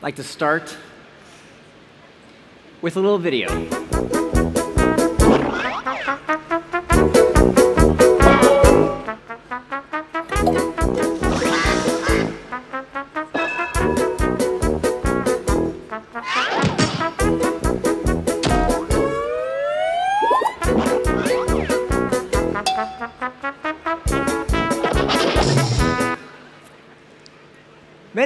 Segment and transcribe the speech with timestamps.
[0.00, 0.78] I'd like to start
[2.80, 4.29] with a little video.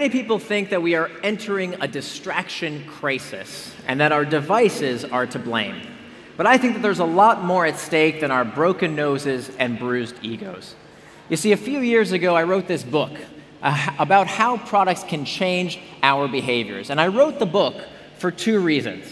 [0.04, 5.26] Many people think that we are entering a distraction crisis and that our devices are
[5.28, 5.80] to blame.
[6.36, 9.78] But I think that there's a lot more at stake than our broken noses and
[9.78, 10.74] bruised egos.
[11.30, 13.12] You see, a few years ago, I wrote this book
[13.62, 16.90] uh, about how products can change our behaviors.
[16.90, 17.74] And I wrote the book
[18.18, 19.06] for two reasons.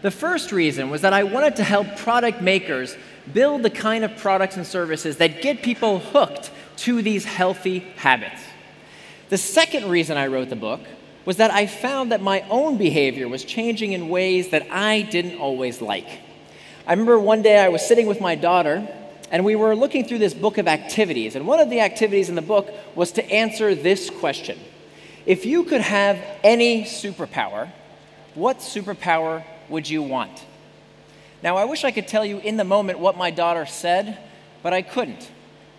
[0.00, 2.96] The first reason was that I wanted to help product makers
[3.30, 8.40] build the kind of products and services that get people hooked to these healthy habits.
[9.30, 10.80] The second reason I wrote the book
[11.24, 15.38] was that I found that my own behavior was changing in ways that I didn't
[15.38, 16.08] always like.
[16.84, 18.88] I remember one day I was sitting with my daughter
[19.30, 22.34] and we were looking through this book of activities, and one of the activities in
[22.34, 24.58] the book was to answer this question
[25.26, 27.70] If you could have any superpower,
[28.34, 30.44] what superpower would you want?
[31.40, 34.18] Now, I wish I could tell you in the moment what my daughter said,
[34.64, 35.30] but I couldn't,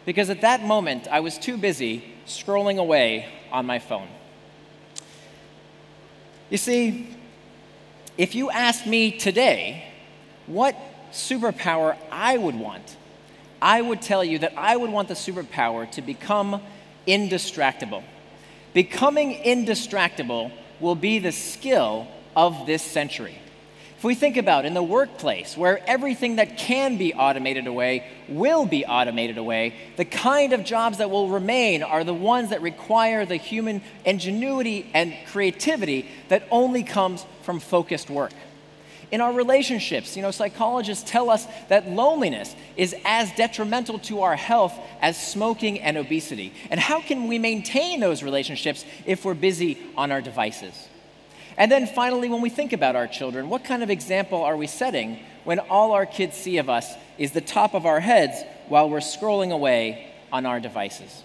[0.06, 4.08] because at that moment I was too busy scrolling away on my phone.
[6.50, 7.16] You see,
[8.18, 9.86] if you asked me today
[10.48, 10.76] what
[11.12, 12.98] superpower I would want,
[13.62, 16.62] I would tell you that I would want the superpower to become
[17.08, 18.04] indistractable.
[18.74, 23.38] Becoming indistractable will be the skill of this century.
[24.02, 28.66] If we think about in the workplace, where everything that can be automated away will
[28.66, 33.28] be automated away, the kind of jobs that will remain are the ones that require
[33.28, 38.32] the human ingenuity and creativity that only comes from focused work.
[39.12, 44.36] In our relationships, you know, psychologists tell us that loneliness is as detrimental to our
[44.36, 46.54] health as smoking and obesity.
[46.72, 50.88] And how can we maintain those relationships if we're busy on our devices?
[51.58, 54.68] And then finally, when we think about our children, what kind of example are we
[54.68, 58.90] setting when all our kids see of us is the top of our heads while
[58.90, 61.24] we're scrolling away on our devices?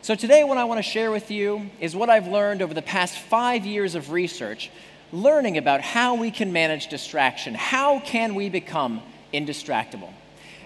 [0.00, 2.82] So, today, what I want to share with you is what I've learned over the
[2.82, 4.70] past five years of research,
[5.12, 7.54] learning about how we can manage distraction.
[7.54, 9.02] How can we become
[9.34, 10.12] indistractable?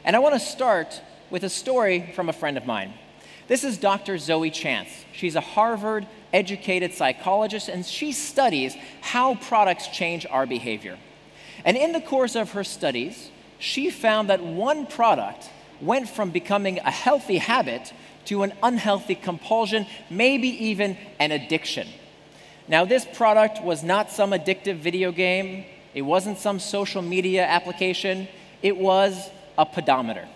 [0.05, 2.93] And I want to start with a story from a friend of mine.
[3.49, 4.19] This is Dr.
[4.19, 4.91] Zoe Chance.
[5.13, 10.99] She's a Harvard educated psychologist, and she studies how products change our behavior.
[11.65, 15.49] And in the course of her studies, she found that one product
[15.81, 17.93] went from becoming a healthy habit
[18.25, 21.89] to an unhealthy compulsion, maybe even an addiction.
[22.69, 25.65] Now, this product was not some addictive video game,
[25.95, 28.29] it wasn't some social media application,
[28.63, 29.29] it was
[29.59, 30.29] a pedometer.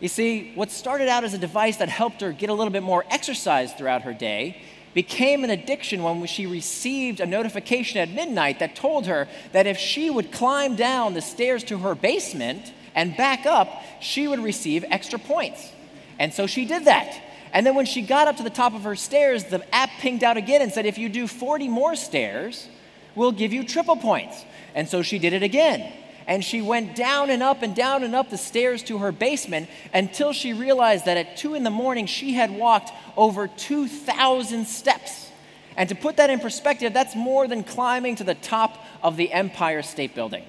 [0.00, 2.82] You see, what started out as a device that helped her get a little bit
[2.82, 4.60] more exercise throughout her day
[4.96, 9.76] became an addiction when she received a notification at midnight that told her that if
[9.76, 14.86] she would climb down the stairs to her basement and back up, she would receive
[14.88, 15.70] extra points.
[16.18, 17.14] And so she did that.
[17.52, 20.24] And then when she got up to the top of her stairs, the app pinged
[20.24, 22.66] out again and said, if you do 40 more stairs,
[23.14, 24.42] we'll give you triple points.
[24.74, 25.92] And so she did it again
[26.26, 29.68] and she went down and up and down and up the stairs to her basement
[29.94, 35.30] until she realized that at 2 in the morning she had walked over 2,000 steps.
[35.76, 39.32] And to put that in perspective, that's more than climbing to the top of the
[39.32, 40.44] Empire State Building.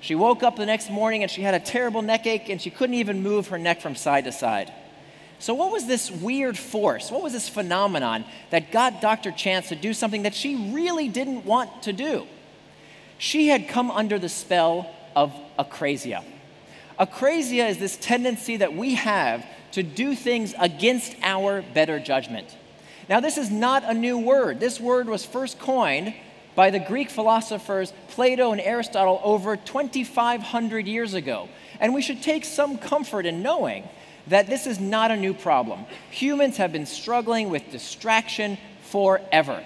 [0.00, 2.70] She woke up the next morning and she had a terrible neck ache and she
[2.70, 4.72] couldn't even move her neck from side to side.
[5.40, 7.12] So, what was this weird force?
[7.12, 9.30] What was this phenomenon that got Dr.
[9.30, 12.26] Chance to do something that she really didn't want to do?
[13.18, 16.24] She had come under the spell of acrasia.
[16.98, 22.56] Acrasia is this tendency that we have to do things against our better judgment.
[23.08, 24.60] Now, this is not a new word.
[24.60, 26.14] This word was first coined
[26.54, 31.48] by the Greek philosophers Plato and Aristotle over 2,500 years ago.
[31.80, 33.88] And we should take some comfort in knowing
[34.26, 35.86] that this is not a new problem.
[36.10, 39.62] Humans have been struggling with distraction forever.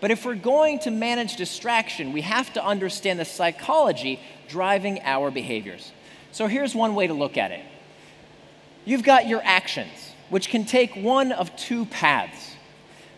[0.00, 5.30] But if we're going to manage distraction, we have to understand the psychology driving our
[5.30, 5.92] behaviors.
[6.32, 7.64] So here's one way to look at it
[8.84, 12.54] you've got your actions, which can take one of two paths.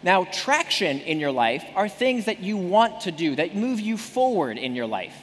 [0.02, 3.96] Now, traction in your life are things that you want to do, that move you
[3.96, 5.14] forward in your life.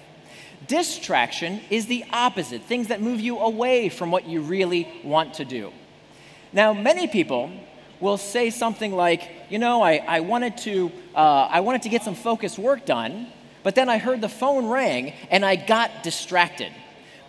[0.68, 5.46] Distraction is the opposite, things that move you away from what you really want to
[5.46, 5.74] do.
[6.54, 7.52] Now, many people
[8.00, 12.04] will say something like, you know, I, I, wanted to, uh, I wanted to get
[12.04, 13.28] some focused work done,
[13.64, 16.72] but then I heard the phone ring and I got distracted.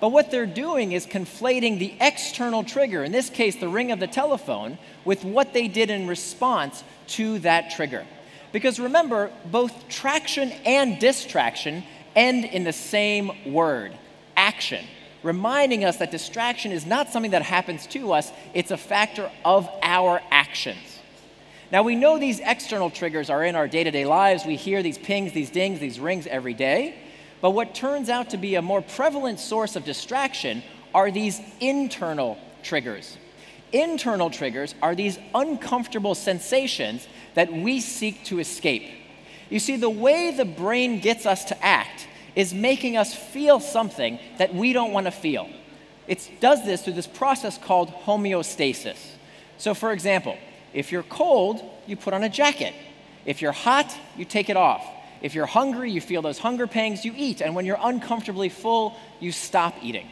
[0.01, 4.01] But what they're doing is conflating the external trigger, in this case, the ring of
[4.01, 8.07] the telephone, with what they did in response to that trigger.
[8.53, 11.85] Because remember, both traction and distraction
[12.17, 13.93] end in the same word
[14.37, 14.85] action,
[15.23, 19.69] reminding us that distraction is not something that happens to us, it's a factor of
[19.83, 20.90] our actions.
[21.73, 24.45] Now, we know these external triggers are in our day to day lives.
[24.45, 26.97] We hear these pings, these dings, these rings every day.
[27.41, 30.63] But what turns out to be a more prevalent source of distraction
[30.93, 33.17] are these internal triggers.
[33.73, 38.83] Internal triggers are these uncomfortable sensations that we seek to escape.
[39.49, 44.19] You see, the way the brain gets us to act is making us feel something
[44.39, 45.49] that we don't want to feel.
[46.09, 48.99] It does this through this process called homeostasis.
[49.59, 50.37] So, for example,
[50.73, 52.75] if you're cold, you put on a jacket.
[53.27, 54.87] If you're hot, you take it off.
[55.23, 57.41] If you're hungry, you feel those hunger pangs, you eat.
[57.41, 60.09] And when you're uncomfortably full, you stop eating.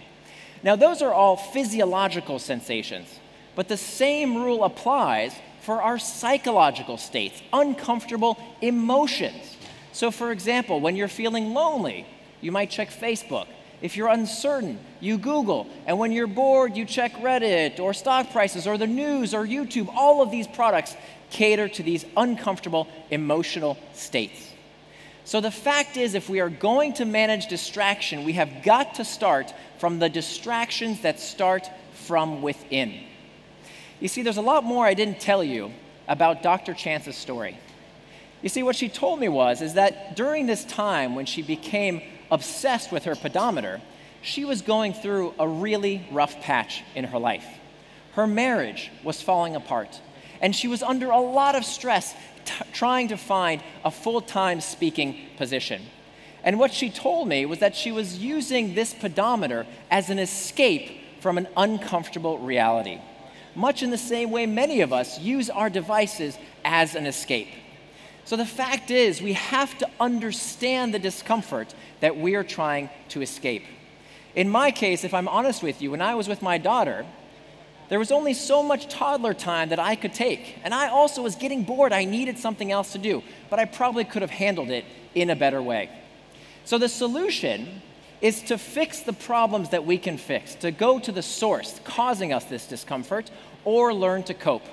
[0.63, 3.09] Now, those are all physiological sensations,
[3.55, 9.57] but the same rule applies for our psychological states, uncomfortable emotions.
[9.93, 12.07] So, for example, when you're feeling lonely,
[12.41, 13.47] you might check Facebook.
[13.81, 15.67] If you're uncertain, you Google.
[15.87, 19.89] And when you're bored, you check Reddit or stock prices or the news or YouTube.
[19.95, 20.97] All of these products
[21.31, 24.53] cater to these uncomfortable emotional states.
[25.25, 29.05] So the fact is, if we are going to manage distraction, we have got to
[29.05, 32.95] start from the distractions that start from within.
[34.01, 35.71] You see, there's a lot more I didn't tell you
[36.09, 36.73] about Dr.
[36.73, 37.59] Chance's story.
[38.41, 42.01] You see, what she told me was is that during this time when she became
[42.31, 43.81] obsessed with her pedometer,
[44.23, 47.47] she was going through a really rough patch in her life.
[48.13, 50.01] Her marriage was falling apart,
[50.41, 52.15] and she was under a lot of stress
[52.73, 55.83] trying to find a full time speaking position.
[56.45, 60.91] And what she told me was that she was using this pedometer as an escape
[61.21, 63.01] from an uncomfortable reality,
[63.55, 67.49] much in the same way many of us use our devices as an escape.
[68.29, 73.23] So the fact is, we have to understand the discomfort that we are trying to
[73.23, 73.65] escape.
[74.35, 77.07] In my case, if I'm honest with you, when I was with my daughter,
[77.89, 80.59] there was only so much toddler time that I could take.
[80.63, 81.91] And I also was getting bored.
[81.95, 84.85] I needed something else to do, but I probably could have handled it
[85.15, 85.89] in a better way.
[86.67, 87.81] So the solution
[88.21, 92.35] is to fix the problems that we can fix, to go to the source causing
[92.35, 93.31] us this discomfort,
[93.65, 94.67] or learn to cope.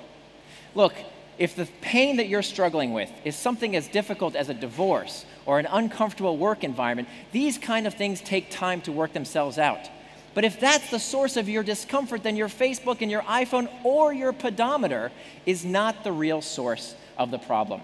[0.74, 0.92] Look,
[1.38, 5.58] if the pain that you're struggling with is something as difficult as a divorce or
[5.58, 9.88] an uncomfortable work environment, these kind of things take time to work themselves out.
[10.34, 14.12] But if that's the source of your discomfort, then your Facebook and your iPhone or
[14.12, 15.10] your pedometer
[15.46, 17.80] is not the real source of the problem.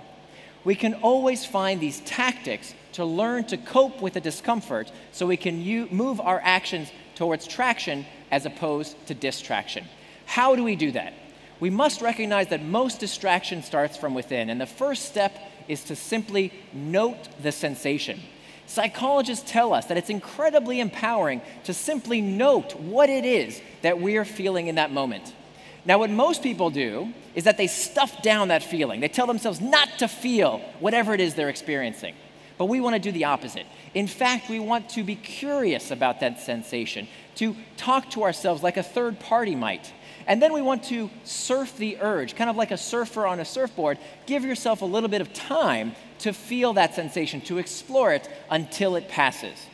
[0.65, 5.37] We can always find these tactics to learn to cope with the discomfort so we
[5.37, 9.87] can move our actions towards traction as opposed to distraction.
[10.27, 11.15] How do we do that?
[11.63, 14.51] We must recognize that most distraction starts from within.
[14.51, 15.33] And the first step
[15.69, 18.19] is to simply note the sensation.
[18.67, 24.25] Psychologists tell us that it's incredibly empowering to simply note what it is that we're
[24.25, 25.37] feeling in that moment.
[25.85, 28.99] Now, what most people do is that they stuff down that feeling.
[28.99, 32.17] They tell themselves not to feel whatever it is they're experiencing.
[32.59, 33.67] But we want to do the opposite.
[33.95, 38.79] In fact, we want to be curious about that sensation, to talk to ourselves like
[38.79, 39.93] a third party might
[40.27, 43.45] and then we want to surf the urge, kind of like a surfer on a
[43.45, 43.99] surfboard.
[44.27, 48.97] Give yourself a little bit of time to feel that sensation, to explore it until
[48.97, 49.67] it passes.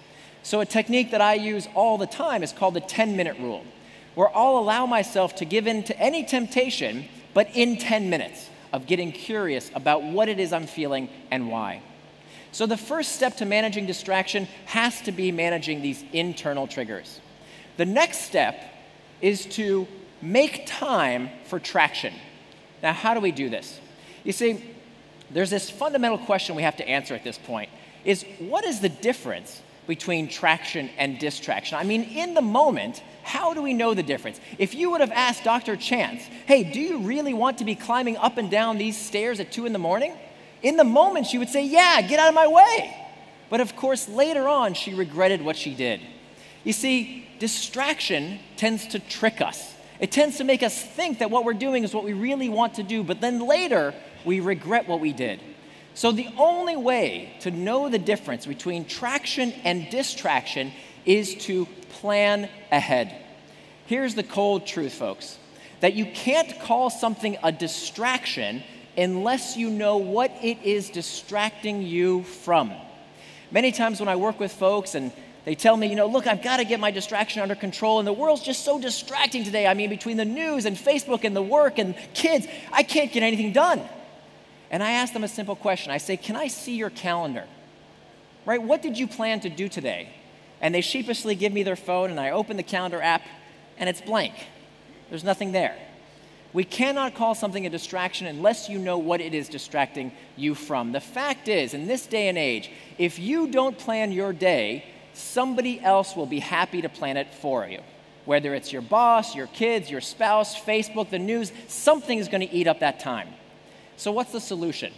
[0.43, 3.64] So, a technique that I use all the time is called the 10 minute rule,
[4.14, 8.87] where I'll allow myself to give in to any temptation, but in 10 minutes of
[8.87, 11.83] getting curious about what it is I'm feeling and why.
[12.52, 17.21] So, the first step to managing distraction has to be managing these internal triggers.
[17.76, 18.62] The next step
[19.21, 19.87] is to
[20.23, 22.15] make time for traction.
[22.83, 23.81] Now, how do we do this?
[24.25, 24.63] You see,
[25.31, 27.71] there's this fundamental question we have to answer at this point
[28.05, 31.79] is what is the difference between traction and distraction?
[31.79, 34.39] I mean, in the moment, how do we know the difference?
[34.59, 35.77] If you would have asked Dr.
[35.77, 39.51] Chance, hey, do you really want to be climbing up and down these stairs at
[39.51, 40.15] 2 in the morning?
[40.63, 42.95] In the moment, she would say, yeah, get out of my way.
[43.51, 46.01] But of course, later on, she regretted what she did.
[46.65, 49.75] You see, distraction tends to trick us.
[50.00, 52.75] It tends to make us think that what we're doing is what we really want
[52.75, 55.40] to do, but then later we regret what we did.
[55.95, 60.73] So, the only way to know the difference between traction and distraction
[61.05, 61.67] is to
[62.00, 63.12] plan ahead.
[63.87, 65.38] Here's the cold truth, folks
[65.81, 68.62] that you can't call something a distraction
[68.97, 72.73] unless you know what it is distracting you from.
[73.50, 75.12] Many times when I work with folks and
[75.49, 78.07] they tell me, you know, look, I've got to get my distraction under control, and
[78.07, 79.67] the world's just so distracting today.
[79.67, 83.23] I mean, between the news and Facebook and the work and kids, I can't get
[83.23, 83.81] anything done.
[84.71, 87.47] And I ask them a simple question I say, Can I see your calendar?
[88.45, 88.62] Right?
[88.62, 90.11] What did you plan to do today?
[90.61, 93.23] And they sheepishly give me their phone, and I open the calendar app,
[93.78, 94.35] and it's blank.
[95.09, 95.78] There's nothing there.
[96.52, 100.93] We cannot call something a distraction unless you know what it is distracting you from.
[100.93, 104.85] The fact is, in this day and age, if you don't plan your day,
[105.19, 107.81] somebody else will be happy to plan it for you.
[108.25, 112.55] Whether it's your boss, your kids, your spouse, Facebook, the news, something is going to
[112.55, 113.29] eat up that time.
[113.97, 114.93] So, what's the solution?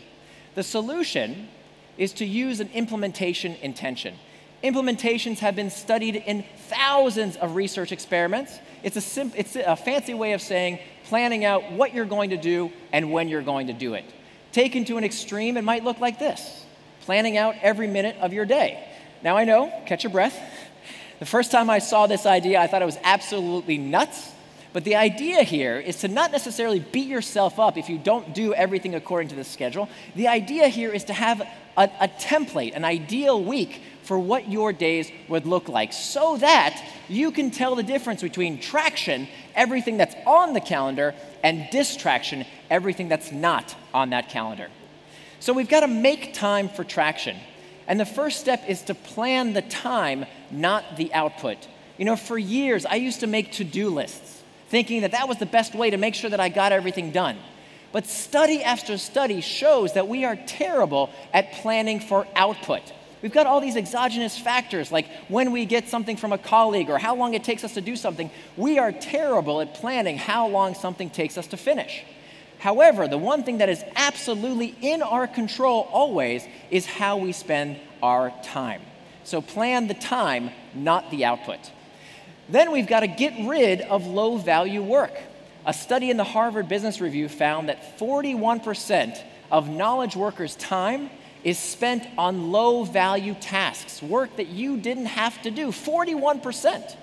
[0.54, 1.48] The solution
[1.96, 4.16] is to use an implementation intention.
[4.64, 8.58] Implementations have been studied in thousands of research experiments.
[8.82, 12.36] It's a, sim- it's a fancy way of saying planning out what you're going to
[12.36, 14.04] do and when you're going to do it.
[14.52, 16.66] Taken to an extreme, it might look like this
[17.02, 18.86] planning out every minute of your day.
[19.22, 20.38] Now, I know, catch your breath.
[21.18, 24.32] The first time I saw this idea, I thought it was absolutely nuts.
[24.72, 28.54] But the idea here is to not necessarily beat yourself up if you don't do
[28.54, 29.88] everything according to the schedule.
[30.14, 31.40] The idea here is to have
[31.76, 36.82] a, a, template, an ideal week for what your days would look like so that
[37.08, 43.08] you can tell the difference between traction, everything that's on the calendar, and distraction, everything
[43.08, 44.68] that's not on that calendar.
[45.40, 47.36] So we've got to make time for traction.
[47.90, 51.58] And the first step is to plan the time, not the output.
[51.98, 55.38] You know, for years, I used to make to do lists, thinking that that was
[55.38, 57.36] the best way to make sure that I got everything done.
[57.90, 62.82] But study after study shows that we are terrible at planning for output.
[63.22, 66.98] We've got all these exogenous factors, like when we get something from a colleague or
[66.98, 68.30] how long it takes us to do something.
[68.56, 72.04] We are terrible at planning how long something takes us to finish.
[72.60, 77.78] However, the one thing that is absolutely in our control always is how we spend
[78.02, 78.82] our time.
[79.24, 81.58] So plan the time, not the output.
[82.50, 85.12] Then we've got to get rid of low value work.
[85.64, 91.10] A study in the Harvard Business Review found that 41% of knowledge workers' time
[91.42, 95.68] is spent on low value tasks, work that you didn't have to do.
[95.68, 96.96] 41%.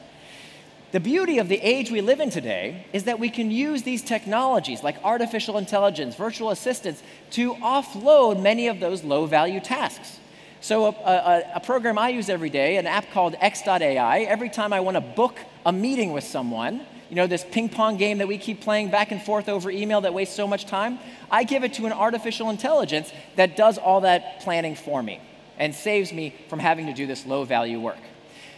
[0.93, 4.01] The beauty of the age we live in today is that we can use these
[4.01, 10.17] technologies like artificial intelligence, virtual assistants, to offload many of those low value tasks.
[10.61, 14.71] So, a, a, a, program I use every day, an app called X.AI, every time
[14.71, 18.27] I want to book a meeting with someone, you know, this ping pong game that
[18.27, 21.65] we keep playing back and forth over email that wastes so much time, I give
[21.65, 25.21] it to an artificial intelligence that does all that planning for me
[25.59, 27.99] and saves me from having to do this low value work.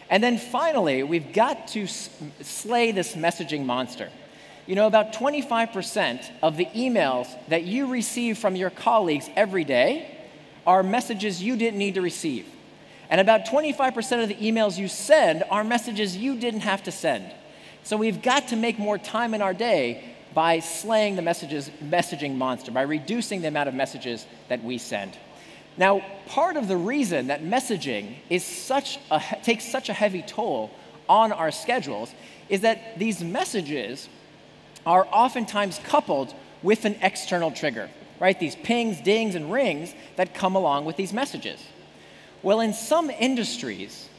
[0.10, 4.10] And then finally, we've got to slay this messaging monster.
[4.66, 10.16] You know, about 25% of the emails that you receive from your colleagues every day
[10.66, 12.46] are messages you didn't need to receive.
[13.10, 17.32] And about 25% of the emails you send are messages you didn't have to send.
[17.84, 22.36] So we've got to make more time in our day by slaying the messages, messaging
[22.36, 25.18] monster, by reducing the amount of messages that we send.
[25.78, 30.72] Now, part of the reason that messaging is such a, takes such a heavy toll
[31.08, 32.14] on our schedules
[32.50, 34.10] is that these messages
[34.86, 38.40] are oftentimes coupled with an external trigger, right?
[38.40, 41.62] These pings, dings, and rings that come along with these messages.
[42.42, 44.10] Well, in some industries,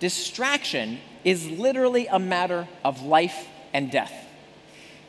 [0.00, 4.12] distraction is literally a matter of life and death.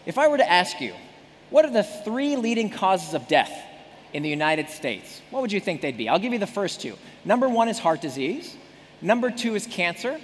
[0.06, 0.94] If I were to ask you,
[1.50, 3.52] what are the three leading causes of death
[4.14, 6.10] in the United States, what would you think they'd be?
[6.10, 6.96] I'll give you the first two.
[7.26, 8.56] Number one is heart disease,
[9.02, 10.20] number two is cancer.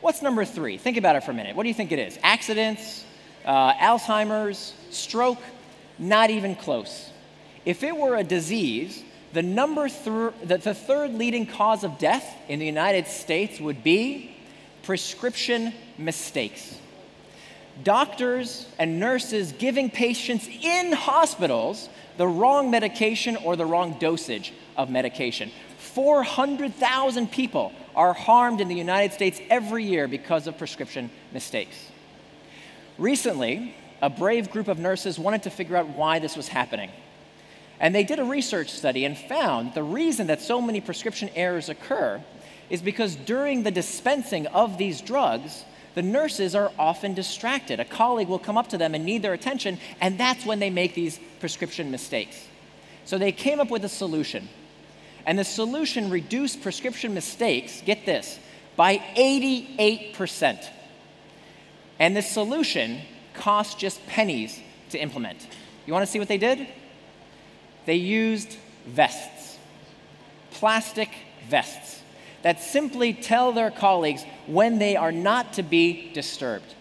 [0.00, 0.76] What's number three?
[0.76, 1.56] Think about it for a minute.
[1.56, 2.18] What do you think it is?
[2.22, 3.04] Accidents,
[3.44, 5.40] uh, Alzheimer's, stroke?
[5.98, 7.10] Not even close.
[7.64, 12.36] If it were a disease, the, number th- the, the third leading cause of death
[12.48, 14.36] in the United States would be
[14.82, 16.78] prescription mistakes.
[17.82, 24.90] Doctors and nurses giving patients in hospitals the wrong medication or the wrong dosage of
[24.90, 25.50] medication.
[25.78, 31.76] 400,000 people are harmed in the United States every year because of prescription mistakes.
[32.96, 36.90] Recently, a brave group of nurses wanted to figure out why this was happening.
[37.80, 41.68] And they did a research study and found the reason that so many prescription errors
[41.68, 42.22] occur
[42.70, 47.80] is because during the dispensing of these drugs, the nurses are often distracted.
[47.80, 50.70] A colleague will come up to them and need their attention, and that's when they
[50.70, 52.36] make these prescription mistakes.
[53.04, 54.48] So they came up with a solution.
[55.26, 58.38] And the solution reduced prescription mistakes, get this,
[58.76, 60.68] by 88%.
[61.98, 63.00] And the solution
[63.34, 64.58] cost just pennies
[64.90, 65.46] to implement.
[65.86, 66.66] You want to see what they did?
[67.86, 69.58] They used vests,
[70.50, 71.10] plastic
[71.48, 72.00] vests,
[72.44, 76.74] that simply tell their colleagues when they are not to be disturbed.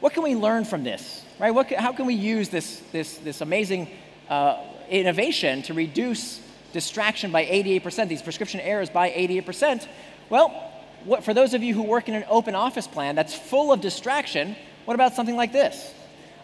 [0.00, 1.22] What can we learn from this?
[1.38, 1.50] Right?
[1.50, 3.88] What, how can we use this, this, this amazing
[4.28, 4.56] uh,
[4.88, 6.40] innovation to reduce
[6.72, 9.86] distraction by 88%, these prescription errors by 88%?
[10.30, 10.48] Well,
[11.04, 13.82] what, for those of you who work in an open office plan that's full of
[13.82, 15.92] distraction, what about something like this?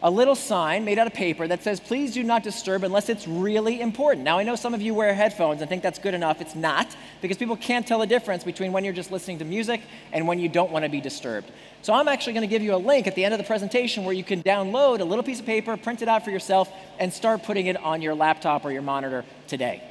[0.02, 3.26] A little sign made out of paper that says, please do not disturb unless it's
[3.26, 4.24] really important.
[4.24, 6.40] Now, I know some of you wear headphones and think that's good enough.
[6.40, 9.80] It's not, because people can't tell the difference between when you're just listening to music
[10.12, 11.50] and when you don't want to be disturbed.
[11.82, 14.04] So, I'm actually going to give you a link at the end of the presentation
[14.04, 17.12] where you can download a little piece of paper, print it out for yourself, and
[17.12, 19.82] start putting it on your laptop or your monitor today.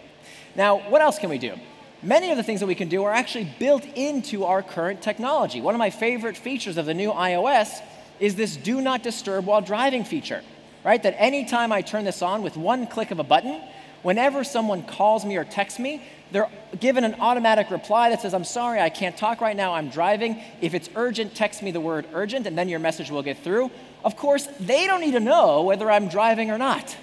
[0.56, 1.56] Now, what else can we do?
[2.02, 5.62] Many of the things that we can do are actually built into our current technology.
[5.62, 7.70] One of my favorite features of the new iOS
[8.20, 10.44] is this do not disturb while driving feature,
[10.84, 11.02] right?
[11.02, 13.62] That anytime I turn this on with one click of a button,
[14.04, 18.44] whenever someone calls me or texts me, they're given an automatic reply that says, I'm
[18.44, 20.42] sorry, I can't talk right now, I'm driving.
[20.62, 23.72] If it's urgent, text me the word urgent, and then your message will get through.
[24.04, 26.96] Of course, they don't need to know whether I'm driving or not.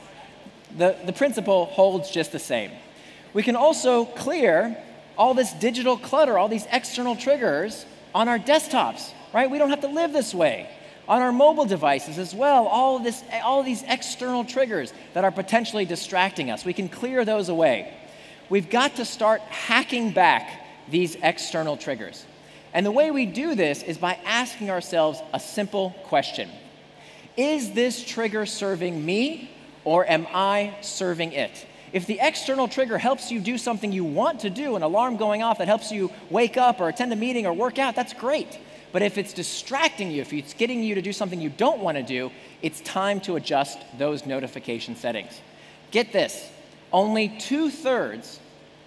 [0.77, 2.71] The, the principle holds just the same.
[3.33, 4.77] We can also clear
[5.17, 9.51] all this digital clutter, all these external triggers on our desktops, right?
[9.51, 10.69] We don't have to live this way
[11.09, 15.85] on our mobile devices as well, all, this, all these external triggers that are potentially
[15.85, 16.65] distracting us.
[16.65, 17.93] We can clear those away.
[18.49, 22.25] We've got to start hacking back these external triggers.
[22.73, 26.51] And the way we do this is by asking ourselves a simple question
[27.37, 29.51] Is this trigger serving me
[29.85, 31.67] or am I serving it?
[31.93, 35.45] If the external trigger helps you do something you want to do, an alarm going
[35.45, 38.59] off that helps you wake up or attend a meeting or work out, that's great.
[38.95, 41.97] But if it's distracting you, if it's getting you to do something you don't want
[41.97, 42.31] to do,
[42.63, 45.41] it's time to adjust those notification settings.
[45.91, 46.49] Get this
[46.93, 48.39] only two thirds,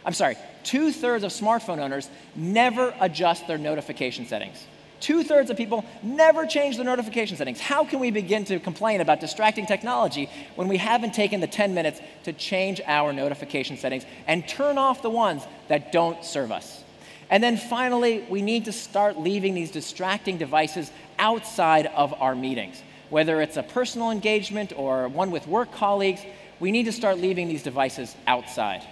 [0.06, 4.66] I'm sorry, two thirds of smartphone owners never adjust their notification settings.
[5.02, 7.60] Two thirds of people never change their notification settings.
[7.60, 11.74] How can we begin to complain about distracting technology when we haven't taken the 10
[11.74, 16.86] minutes to change our notification settings and turn off the ones that don't serve us?
[17.30, 22.82] And then finally, we need to start leaving these distracting devices outside of our meetings.
[23.10, 26.22] Whether it's a personal engagement or one with work colleagues,
[26.60, 28.84] we need to start leaving these devices outside.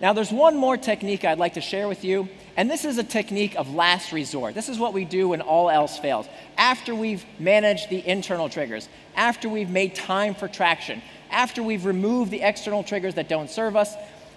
[0.00, 3.04] Now, there's one more technique I'd like to share with you, and this is a
[3.04, 4.54] technique of last resort.
[4.54, 6.28] This is what we do when all else fails.
[6.56, 12.30] After we've managed the internal triggers, after we've made time for traction, after we've removed
[12.30, 13.94] the external triggers that don't serve us,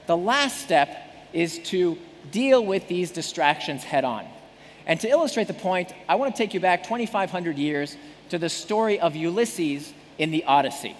[0.07, 0.89] the last step
[1.31, 1.95] is to
[2.31, 4.25] deal with these distractions head on.
[4.85, 7.95] And to illustrate the point, I want to take you back 2,500 years
[8.29, 10.95] to the story of Ulysses in the Odyssey.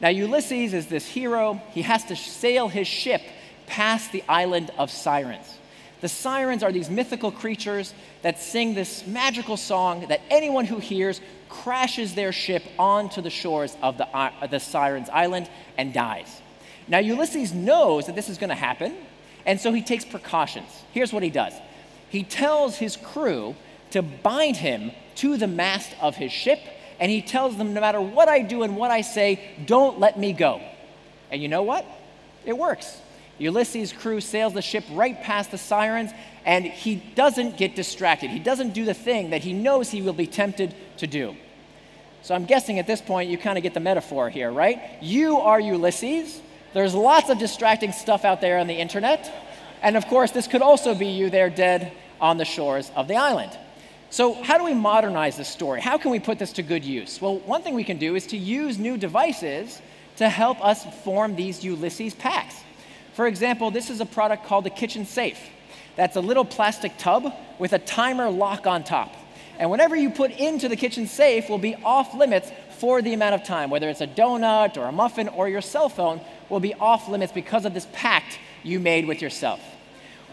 [0.00, 1.62] Now, Ulysses is this hero.
[1.70, 3.22] He has to sail his ship
[3.66, 5.58] past the island of Sirens.
[6.00, 11.20] The sirens are these mythical creatures that sing this magical song that anyone who hears
[11.48, 15.48] crashes their ship onto the shores of the, uh, the Sirens Island
[15.78, 16.42] and dies.
[16.88, 18.94] Now, Ulysses knows that this is going to happen
[19.46, 20.68] and so he takes precautions.
[20.92, 21.52] Here's what he does
[22.10, 23.56] he tells his crew
[23.90, 26.60] to bind him to the mast of his ship,
[27.00, 30.18] and he tells them, no matter what I do and what I say, don't let
[30.18, 30.60] me go.
[31.30, 31.84] And you know what?
[32.44, 33.00] It works.
[33.38, 36.12] Ulysses' crew sails the ship right past the sirens,
[36.44, 38.30] and he doesn't get distracted.
[38.30, 41.36] He doesn't do the thing that he knows he will be tempted to do.
[42.22, 44.80] So I'm guessing at this point you kind of get the metaphor here, right?
[45.02, 46.40] You are Ulysses,
[46.74, 49.32] there's lots of distracting stuff out there on the internet.
[49.80, 53.16] And of course, this could also be you there dead on the shores of the
[53.16, 53.56] island.
[54.10, 55.80] So, how do we modernize this story?
[55.80, 57.20] How can we put this to good use?
[57.20, 59.80] Well, one thing we can do is to use new devices
[60.16, 62.62] to help us form these Ulysses pacts.
[63.14, 65.40] For example, this is a product called the Kitchen Safe.
[65.96, 69.14] That's a little plastic tub with a timer lock on top.
[69.58, 73.36] And whatever you put into the kitchen safe will be off limits for the amount
[73.36, 76.74] of time, whether it's a donut or a muffin or your cell phone will be
[76.74, 79.60] off limits because of this pact you made with yourself.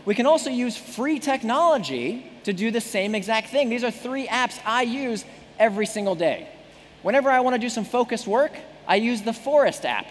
[0.05, 3.69] We can also use free technology to do the same exact thing.
[3.69, 5.25] These are three apps I use
[5.59, 6.47] every single day.
[7.03, 10.07] Whenever I want to do some focused work, I use the Forest app.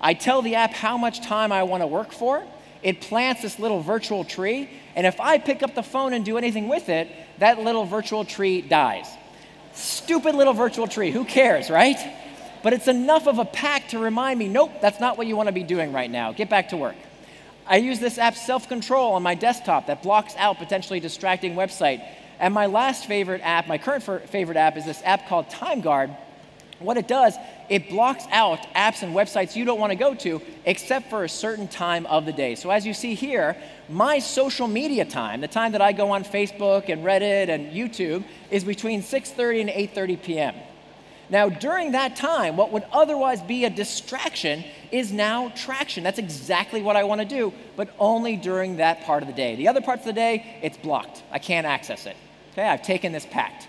[0.00, 2.44] I tell the app how much time I want to work for.
[2.82, 6.38] It plants this little virtual tree, and if I pick up the phone and do
[6.38, 7.08] anything with it,
[7.38, 9.08] that little virtual tree dies.
[9.72, 11.98] Stupid little virtual tree, who cares, right?
[12.62, 15.48] But it's enough of a pact to remind me nope, that's not what you want
[15.48, 16.32] to be doing right now.
[16.32, 16.96] Get back to work.
[17.66, 22.02] I use this app Self Control on my desktop that blocks out potentially distracting website.
[22.40, 26.16] And my last favorite app, my current favorite app, is this app called TimeGuard,
[26.78, 27.34] What it does,
[27.68, 31.28] it blocks out apps and websites you don't want to go to except for a
[31.28, 32.54] certain time of the day.
[32.54, 33.56] So as you see here,
[33.88, 38.24] my social media time, the time that I go on Facebook and Reddit and YouTube,
[38.50, 40.54] is between 6:30 and 8:30 p.m.
[41.30, 46.02] Now, during that time, what would otherwise be a distraction is now traction.
[46.02, 49.54] That's exactly what I want to do, but only during that part of the day.
[49.56, 51.22] The other parts of the day, it's blocked.
[51.30, 52.16] I can't access it.
[52.52, 53.68] Okay, I've taken this pact.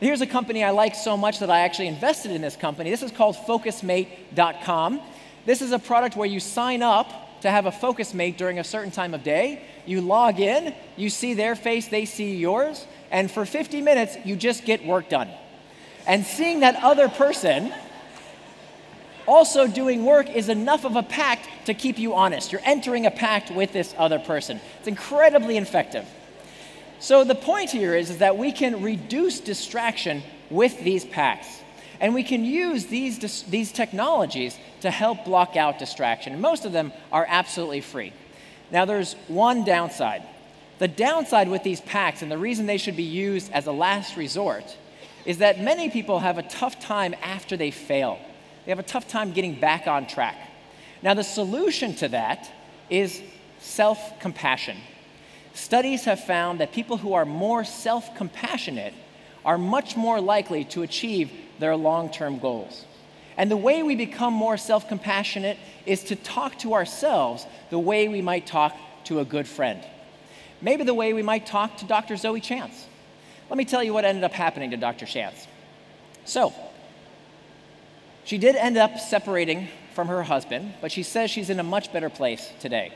[0.00, 2.90] Here's a company I like so much that I actually invested in this company.
[2.90, 5.00] This is called FocusMate.com.
[5.46, 8.64] This is a product where you sign up to have a focus mate during a
[8.64, 9.62] certain time of day.
[9.86, 14.34] You log in, you see their face, they see yours, and for 50 minutes, you
[14.34, 15.28] just get work done.
[16.06, 17.72] And seeing that other person
[19.26, 22.52] also doing work is enough of a pact to keep you honest.
[22.52, 24.60] You're entering a pact with this other person.
[24.78, 26.06] It's incredibly effective.
[26.98, 31.60] So the point here is, is that we can reduce distraction with these pacts.
[32.00, 36.32] And we can use these, these technologies to help block out distraction.
[36.32, 38.12] And most of them are absolutely free.
[38.72, 40.22] Now, there's one downside.
[40.78, 44.16] The downside with these pacts, and the reason they should be used as a last
[44.16, 44.76] resort,
[45.24, 48.18] is that many people have a tough time after they fail.
[48.64, 50.36] They have a tough time getting back on track.
[51.02, 52.50] Now, the solution to that
[52.90, 53.20] is
[53.58, 54.76] self compassion.
[55.54, 58.94] Studies have found that people who are more self compassionate
[59.44, 62.86] are much more likely to achieve their long term goals.
[63.36, 68.08] And the way we become more self compassionate is to talk to ourselves the way
[68.08, 69.82] we might talk to a good friend.
[70.60, 72.16] Maybe the way we might talk to Dr.
[72.16, 72.86] Zoe Chance.
[73.52, 75.04] Let me tell you what ended up happening to Dr.
[75.04, 75.46] Chance.
[76.24, 76.54] So,
[78.24, 81.92] she did end up separating from her husband, but she says she's in a much
[81.92, 82.94] better place today.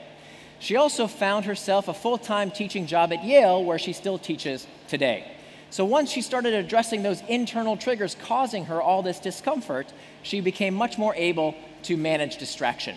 [0.58, 4.66] She also found herself a full time teaching job at Yale, where she still teaches
[4.88, 5.30] today.
[5.68, 9.92] So once she started addressing those internal triggers causing her all this discomfort,
[10.22, 12.96] she became much more able to manage distraction.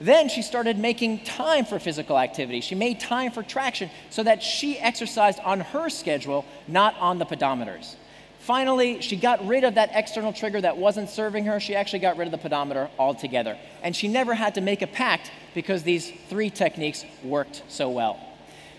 [0.00, 2.60] Then she started making time for physical activity.
[2.60, 7.26] She made time for traction so that she exercised on her schedule, not on the
[7.26, 7.96] pedometers.
[8.40, 11.58] Finally, she got rid of that external trigger that wasn't serving her.
[11.58, 13.58] She actually got rid of the pedometer altogether.
[13.82, 18.20] And she never had to make a pact because these three techniques worked so well.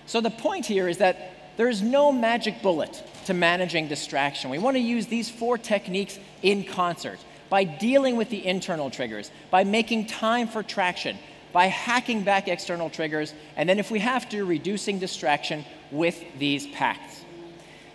[0.06, 4.52] So the point here is that there's no magic bullet to managing distraction.
[4.52, 7.20] We want to use these four techniques in concert
[7.50, 11.18] by dealing with the internal triggers, by making time for traction,
[11.54, 16.68] by hacking back external triggers, and then if we have to, reducing distraction with these
[16.68, 17.24] pacts.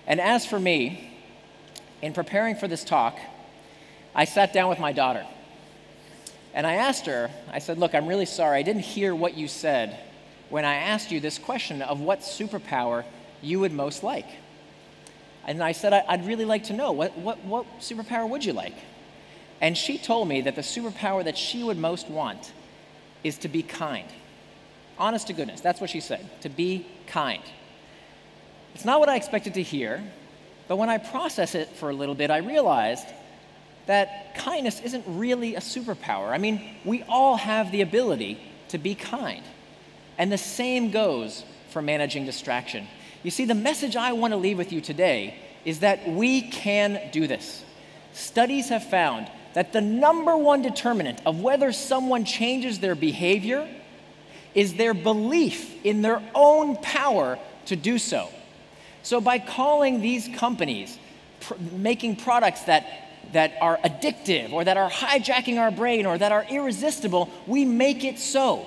[0.07, 1.13] And as for me,
[2.01, 3.19] in preparing for this talk,
[4.15, 5.27] I sat down with my daughter.
[6.55, 8.59] And I asked her, I said, Look, I'm really sorry.
[8.59, 9.99] I didn't hear what you said
[10.51, 13.05] when I asked you this question of what superpower
[13.41, 14.27] you would most like.
[15.47, 18.75] And I said, I'd really like to know what, what, what superpower would you like?
[19.63, 22.53] And she told me that the superpower that she would most want
[23.23, 24.09] is to be kind.
[24.99, 27.43] Honest to goodness, that's what she said, to be kind.
[28.75, 30.03] It's not what I expected to hear,
[30.67, 33.07] but when I process it for a little bit, I realized
[33.87, 36.31] that kindness isn't really a superpower.
[36.31, 39.45] I mean, we all have the ability to be kind.
[40.19, 42.87] And the same goes for managing distraction.
[43.23, 47.01] You see, the message I want to leave with you today is that we can
[47.13, 47.65] do this.
[48.13, 53.69] Studies have found that the number one determinant of whether someone changes their behavior
[54.55, 58.29] is their belief in their own power to do so.
[59.03, 60.99] So, by calling these companies,
[61.41, 62.87] pr- making products that,
[63.33, 68.05] that are addictive or that are hijacking our brain or that are irresistible, we make
[68.05, 68.67] it so.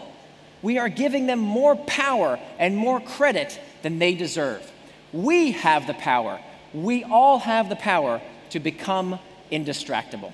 [0.62, 4.70] We are giving them more power and more credit than they deserve.
[5.14, 6.40] We have the power.
[6.74, 9.20] We all have the power to become
[9.52, 10.34] indistractable.